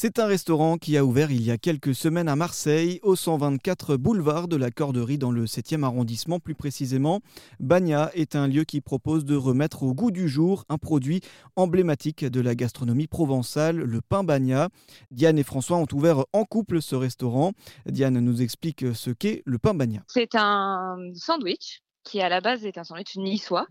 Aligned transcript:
C'est 0.00 0.20
un 0.20 0.26
restaurant 0.26 0.78
qui 0.78 0.96
a 0.96 1.04
ouvert 1.04 1.32
il 1.32 1.42
y 1.42 1.50
a 1.50 1.58
quelques 1.58 1.92
semaines 1.92 2.28
à 2.28 2.36
Marseille, 2.36 3.00
au 3.02 3.16
124 3.16 3.96
boulevard 3.96 4.46
de 4.46 4.54
la 4.54 4.70
Corderie 4.70 5.18
dans 5.18 5.32
le 5.32 5.46
7e 5.46 5.82
arrondissement 5.82 6.38
plus 6.38 6.54
précisément. 6.54 7.18
Bagna 7.58 8.08
est 8.14 8.36
un 8.36 8.46
lieu 8.46 8.62
qui 8.62 8.80
propose 8.80 9.24
de 9.24 9.34
remettre 9.34 9.82
au 9.82 9.94
goût 9.94 10.12
du 10.12 10.28
jour 10.28 10.64
un 10.68 10.78
produit 10.78 11.20
emblématique 11.56 12.24
de 12.24 12.40
la 12.40 12.54
gastronomie 12.54 13.08
provençale, 13.08 13.78
le 13.78 14.00
pain 14.00 14.22
Bagna. 14.22 14.68
Diane 15.10 15.36
et 15.36 15.42
François 15.42 15.78
ont 15.78 15.88
ouvert 15.92 16.24
en 16.32 16.44
couple 16.44 16.80
ce 16.80 16.94
restaurant. 16.94 17.50
Diane 17.86 18.20
nous 18.20 18.40
explique 18.40 18.94
ce 18.94 19.10
qu'est 19.10 19.42
le 19.46 19.58
pain 19.58 19.74
Bagna. 19.74 20.04
C'est 20.06 20.36
un 20.36 21.10
sandwich 21.14 21.82
qui 22.08 22.20
à 22.20 22.28
la 22.28 22.40
base 22.40 22.64
est 22.64 22.78
un 22.78 22.84
sandwich 22.84 23.16
niçois. 23.16 23.66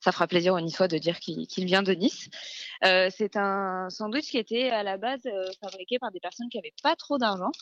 Ça 0.00 0.12
fera 0.12 0.26
plaisir 0.26 0.54
aux 0.54 0.60
Niçois 0.60 0.88
de 0.88 0.98
dire 0.98 1.18
qu'il 1.20 1.46
vient 1.64 1.82
de 1.82 1.92
Nice. 1.92 2.28
Euh, 2.84 3.08
c'est 3.10 3.36
un 3.36 3.88
sandwich 3.90 4.30
qui 4.30 4.38
était 4.38 4.70
à 4.70 4.82
la 4.82 4.96
base 4.96 5.20
euh, 5.26 5.44
fabriqué 5.60 5.98
par 5.98 6.10
des 6.10 6.20
personnes 6.20 6.48
qui 6.48 6.58
n'avaient 6.58 6.74
pas 6.82 6.96
trop 6.96 7.18
d'argent. 7.18 7.52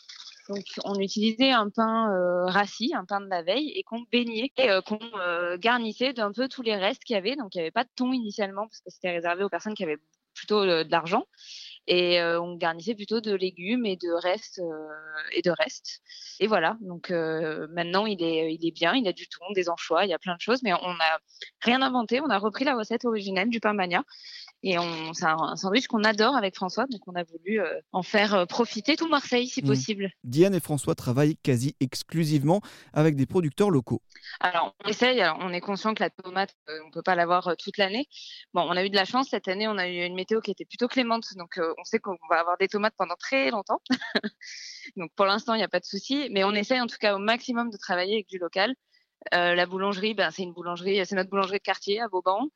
Donc 0.49 0.63
on 0.85 0.95
utilisait 0.95 1.51
un 1.51 1.69
pain 1.69 2.11
euh, 2.11 2.45
rassis, 2.45 2.93
un 2.95 3.05
pain 3.05 3.21
de 3.21 3.27
la 3.27 3.43
veille, 3.43 3.71
et 3.75 3.83
qu'on 3.83 4.03
baignait 4.11 4.51
et 4.57 4.69
qu'on 4.85 4.99
garnissait 5.57 6.13
d'un 6.13 6.31
peu 6.31 6.47
tous 6.47 6.61
les 6.61 6.75
restes 6.75 7.03
qu'il 7.03 7.15
y 7.15 7.17
avait. 7.17 7.35
Donc 7.35 7.53
il 7.53 7.57
n'y 7.57 7.61
avait 7.61 7.71
pas 7.71 7.83
de 7.83 7.89
thon 7.95 8.11
initialement 8.11 8.67
parce 8.67 8.79
que 8.79 8.89
c'était 8.89 9.11
réservé 9.11 9.43
aux 9.43 9.49
personnes 9.49 9.75
qui 9.75 9.83
avaient 9.83 9.99
plutôt 10.33 10.65
de 10.65 10.89
l'argent 10.89 11.25
et 11.87 12.21
on 12.21 12.55
garnissait 12.55 12.95
plutôt 12.95 13.21
de 13.21 13.33
légumes 13.33 13.85
et 13.85 13.97
de 13.97 14.11
restes 14.11 14.61
et 15.33 15.41
de 15.41 15.51
restes. 15.51 16.01
Et 16.39 16.47
voilà. 16.47 16.77
Donc 16.81 17.09
maintenant 17.09 18.05
il 18.05 18.23
est 18.23 18.53
il 18.53 18.65
est 18.65 18.71
bien. 18.71 18.93
Il 18.93 19.07
a 19.07 19.13
du 19.13 19.27
thon 19.27 19.45
des 19.53 19.69
anchois. 19.69 20.05
Il 20.05 20.09
y 20.09 20.13
a 20.13 20.19
plein 20.19 20.35
de 20.35 20.41
choses. 20.41 20.61
Mais 20.63 20.73
on 20.73 20.93
n'a 20.93 21.19
rien 21.61 21.81
inventé. 21.81 22.21
On 22.21 22.29
a 22.29 22.37
repris 22.37 22.65
la 22.65 22.75
recette 22.75 23.05
originelle 23.05 23.49
du 23.49 23.59
pain 23.59 23.73
mania 23.73 24.03
et 24.63 24.75
c'est 25.13 25.25
un, 25.25 25.55
sandwich 25.55 25.87
qu'on 25.87 26.03
adore 26.03 26.35
avec 26.35 26.55
François, 26.55 26.85
donc 26.85 27.01
on 27.07 27.15
a 27.15 27.23
voulu 27.23 27.59
euh, 27.59 27.79
en 27.93 28.03
faire 28.03 28.35
euh, 28.35 28.45
profiter 28.45 28.95
tout 28.95 29.07
Marseille 29.07 29.47
si 29.47 29.63
mmh. 29.63 29.67
possible. 29.67 30.11
Diane 30.23 30.53
et 30.53 30.59
François 30.59 30.93
travaillent 30.93 31.37
quasi 31.37 31.75
exclusivement 31.79 32.61
avec 32.93 33.15
des 33.15 33.25
producteurs 33.25 33.71
locaux. 33.71 34.01
Alors 34.39 34.75
on 34.83 34.89
essaye, 34.89 35.23
on 35.39 35.51
est 35.51 35.61
conscient 35.61 35.95
que 35.95 36.03
la 36.03 36.11
tomate, 36.11 36.55
euh, 36.69 36.79
on 36.83 36.87
ne 36.87 36.91
peut 36.91 37.01
pas 37.01 37.15
l'avoir 37.15 37.55
toute 37.57 37.77
l'année. 37.77 38.07
Bon, 38.53 38.61
on 38.61 38.77
a 38.77 38.85
eu 38.85 38.89
de 38.91 38.95
la 38.95 39.05
chance, 39.05 39.29
cette 39.29 39.47
année 39.47 39.67
on 39.67 39.77
a 39.79 39.87
eu 39.87 40.05
une 40.05 40.15
météo 40.15 40.41
qui 40.41 40.51
était 40.51 40.65
plutôt 40.65 40.87
clémente, 40.87 41.25
donc 41.37 41.59
on 41.59 41.83
sait 41.83 41.99
qu'on 41.99 42.17
va 42.29 42.39
avoir 42.39 42.57
des 42.59 42.67
tomates 42.67 42.93
pendant 42.97 43.15
très 43.15 43.49
longtemps. 43.49 43.81
donc 44.95 45.11
pour 45.15 45.25
l'instant 45.25 45.55
il 45.55 45.57
n'y 45.57 45.63
a 45.63 45.69
pas 45.69 45.79
de 45.79 45.85
souci, 45.85 46.29
mais 46.31 46.43
on 46.43 46.51
essaye 46.51 46.81
en 46.81 46.87
tout 46.87 46.97
cas 46.99 47.15
au 47.15 47.19
maximum 47.19 47.71
de 47.71 47.77
travailler 47.77 48.13
avec 48.13 48.29
du 48.29 48.37
local. 48.37 48.75
Euh, 49.33 49.55
la 49.55 49.65
boulangerie, 49.65 50.13
ben, 50.13 50.31
c'est 50.31 50.43
une 50.43 50.53
boulangerie, 50.53 51.05
c'est 51.05 51.15
notre 51.15 51.29
boulangerie 51.29 51.59
de 51.59 51.63
quartier 51.63 52.01
à 52.01 52.07
Vauban. 52.07 52.47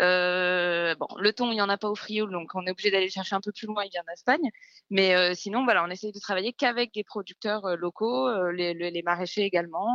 Euh, 0.00 0.94
bon, 0.96 1.06
le 1.16 1.32
thon, 1.32 1.50
il 1.50 1.54
n'y 1.54 1.62
en 1.62 1.68
a 1.68 1.78
pas 1.78 1.88
au 1.88 1.94
Frioul, 1.94 2.30
donc 2.30 2.50
on 2.54 2.66
est 2.66 2.70
obligé 2.70 2.90
d'aller 2.90 3.08
chercher 3.08 3.36
un 3.36 3.40
peu 3.40 3.52
plus 3.52 3.66
loin, 3.66 3.84
il 3.84 3.90
vient 3.90 4.02
d'Espagne. 4.08 4.50
Mais 4.90 5.14
euh, 5.14 5.34
sinon, 5.34 5.64
voilà, 5.64 5.84
on 5.84 5.90
essaye 5.90 6.12
de 6.12 6.18
travailler 6.18 6.52
qu'avec 6.52 6.92
des 6.92 7.04
producteurs 7.04 7.76
locaux, 7.76 8.28
les, 8.50 9.02
maraîchers 9.04 9.42
également. 9.42 9.88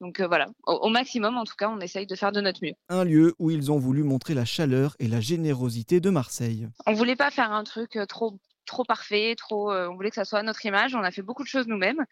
donc 0.00 0.20
voilà, 0.20 0.46
au, 0.66 0.88
maximum, 0.88 1.36
en 1.36 1.44
tout 1.44 1.56
cas, 1.58 1.68
on 1.68 1.80
essaye 1.80 2.06
de 2.06 2.14
faire 2.14 2.32
de 2.32 2.40
notre 2.40 2.60
mieux. 2.62 2.74
Un 2.88 3.04
lieu 3.04 3.34
où 3.38 3.50
ils 3.50 3.72
ont 3.72 3.78
voulu 3.78 4.02
montrer 4.02 4.34
la 4.34 4.44
chaleur 4.44 4.94
et 5.00 5.08
la 5.08 5.20
générosité 5.20 6.00
de 6.00 6.10
Marseille. 6.10 6.68
On 6.86 6.92
voulait 6.92 7.16
pas 7.16 7.30
faire 7.30 7.52
un 7.52 7.64
truc 7.64 7.98
trop 8.08 8.38
trop 8.66 8.84
parfait, 8.84 9.34
trop. 9.36 9.70
on 9.70 9.94
voulait 9.94 10.08
que 10.08 10.14
ça 10.14 10.24
soit 10.24 10.38
à 10.38 10.42
notre 10.42 10.64
image. 10.64 10.94
On 10.94 11.02
a 11.02 11.10
fait 11.10 11.20
beaucoup 11.20 11.42
de 11.42 11.48
choses 11.48 11.66
nous-mêmes. 11.66 12.02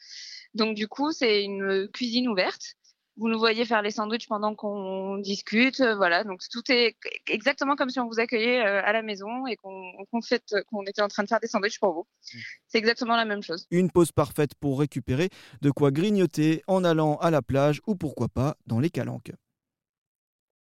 Donc 0.54 0.74
du 0.74 0.86
coup, 0.86 1.10
c'est 1.12 1.44
une 1.44 1.88
cuisine 1.88 2.28
ouverte 2.28 2.76
vous 3.16 3.28
nous 3.28 3.38
voyez 3.38 3.64
faire 3.64 3.82
les 3.82 3.90
sandwichs 3.90 4.26
pendant 4.26 4.54
qu'on 4.54 5.18
discute, 5.18 5.80
euh, 5.80 5.94
voilà. 5.94 6.24
Donc 6.24 6.40
tout 6.50 6.62
est 6.70 6.96
exactement 7.28 7.76
comme 7.76 7.90
si 7.90 8.00
on 8.00 8.08
vous 8.08 8.20
accueillait 8.20 8.60
euh, 8.60 8.82
à 8.84 8.92
la 8.92 9.02
maison 9.02 9.46
et 9.46 9.56
qu'on 9.56 9.92
qu'on 10.10 10.82
était 10.86 11.02
en 11.02 11.08
train 11.08 11.22
de 11.22 11.28
faire 11.28 11.40
des 11.40 11.46
sandwichs 11.46 11.78
pour 11.78 11.92
vous. 11.92 12.06
Mmh. 12.34 12.38
C'est 12.68 12.78
exactement 12.78 13.16
la 13.16 13.24
même 13.24 13.42
chose. 13.42 13.66
Une 13.70 13.90
pause 13.90 14.12
parfaite 14.12 14.54
pour 14.54 14.80
récupérer 14.80 15.28
de 15.60 15.70
quoi 15.70 15.90
grignoter 15.90 16.62
en 16.66 16.84
allant 16.84 17.16
à 17.16 17.30
la 17.30 17.42
plage 17.42 17.80
ou 17.86 17.94
pourquoi 17.96 18.28
pas 18.28 18.56
dans 18.66 18.80
les 18.80 18.90
calanques. 18.90 19.32